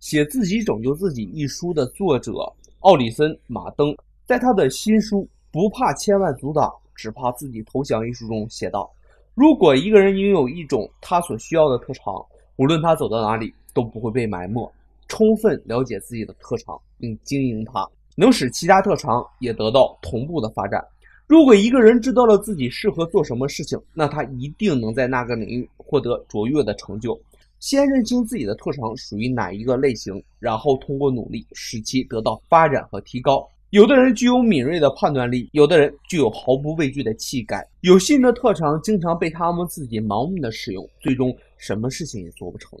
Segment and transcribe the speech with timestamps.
[0.00, 2.32] 写自己拯救自己一书的作者
[2.80, 3.94] 奥里森·马登，
[4.24, 5.18] 在他的新书
[5.52, 8.90] 《不怕千万阻挡，只怕自己投降》一书中写道
[9.36, 12.14] ：“如果一个人拥有一种他所需要的特长，
[12.56, 14.72] 无论他走到哪里都不会被埋没。
[15.06, 17.86] 充分了解自己的特长并经营它，
[18.16, 20.82] 能使其他特长也得到同步的发展。
[21.26, 27.20] 如果一个人知道了自己适合做什么事情，那他一定能在那个领域获得卓越的成就。”
[27.60, 33.46] 先认清自己的特长属于哪一个类型，然后通过努力使其得到发展和提高。
[33.68, 37.64] 有的人具有敏锐的判断力，有的人具有毫不畏惧的气概。
[37.82, 42.76] 有些人的特长经常被他们自己盲目的使用，最终什么事情也做不成。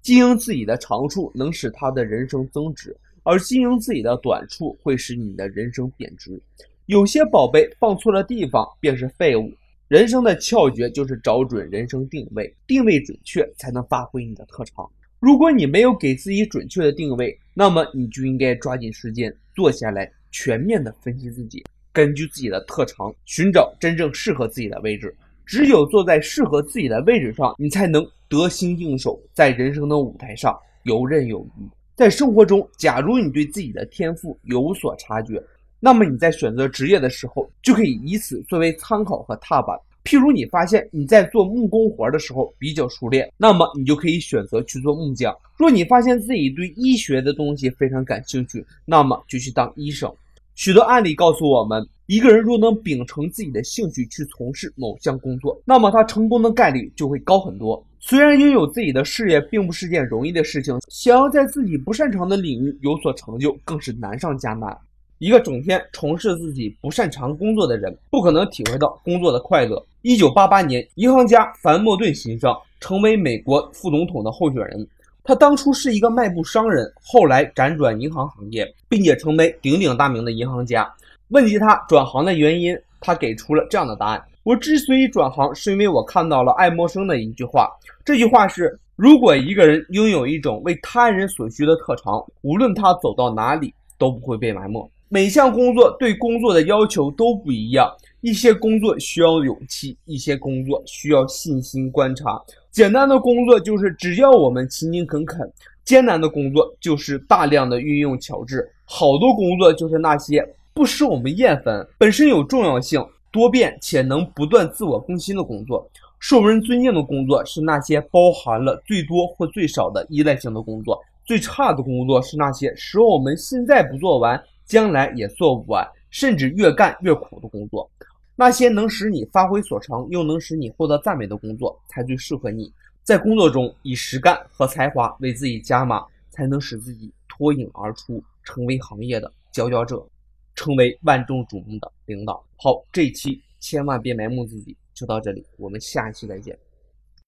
[0.00, 6.40] 经营自己的长处能使他的人生增值，而经营自己的短处会使你的人生贬值。
[6.86, 9.52] 有些宝贝放错了地方便是废物。
[9.90, 14.88] 人生的窍诀就是找准人生定位，定位准确才能发挥你的特长。
[15.18, 25.12] 如果你没有给自己准确的定位，那么你就应该抓紧时间坐下来，全面的分析自己，根据自己的特长寻找真正适合自己的位置。
[25.44, 31.68] 只有坐在适合自己的位置上，你才能得心应手，在人生的舞台上游刃有余。
[31.96, 35.42] 在生活中，假如你对自己的天赋有所察觉，
[35.80, 39.76] 那么你在选择职业的时候，就可以以此作为参考和踏板。
[40.04, 45.36] 譬如你发现你在做木工活的时候比较熟练，那么你就可以选择去做木匠。
[45.56, 50.10] 若你发现自己对医学的东西非常感兴趣，那么就去当医生。
[50.54, 57.82] 许多案例告诉我们，一个人若能秉承自己的兴趣去从事某项工作，那么他成功的概率就会高很多。
[57.98, 64.76] 虽然拥有自己的事业并不是件容易的事情，想要在自己不擅长的领域有所成就，更是难上加难。
[65.20, 69.84] 一个整天从事自己不擅长工作的人，不可能体会到工作的快乐。
[70.00, 74.88] 一九八八年，银行家凡莫顿先生成为美国副总统的候选人。
[75.22, 80.90] 他当初是一个卖布商人，后来辗转银行行业，并且成为鼎鼎大名的银行家。
[81.28, 87.68] 问及他转行的原因，他给出了这样的答案：我之所以转行，是因为我看到了爱默生的一句话。
[88.06, 94.90] 这句话是：如果一个人拥有一种为他人所需的特长，无论他走到哪里，都不会被埋没。
[95.12, 102.40] 每项工作对工作的要求都不一样，一些工作需要勇气，一些工作需要信心观察。
[102.70, 105.52] 简单的工作就是只要我们勤勤恳恳，
[105.84, 115.90] 艰难的工作就是大量的运用巧智，好多工作就是那些不使我们厌烦、本身有重要性、多变且能不断自我更新的工作。
[116.20, 124.40] 受人尊敬的工作是那些包含了最多或最少的依赖性的工作，最差的工作是那些使我们现在不做完。
[124.70, 127.90] 将来也做不完，甚至越干越苦的工作，
[128.36, 132.72] 那些能使你发挥所长，又能使你获得赞美的工作，才最适合你。
[133.02, 140.06] 在工作中以实干和才华为自己加码，才能使自己脱颖而出，成为行业的佼佼者，
[140.54, 142.40] 成为万众瞩目的领导。
[142.56, 146.56] 好，这一期千万别埋没自己，就到这里，我们下一期再见。